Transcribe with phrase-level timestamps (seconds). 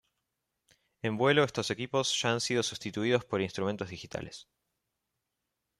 [1.03, 4.47] En vuelo estos equipos ya han sido sustituidos por instrumentos digitales.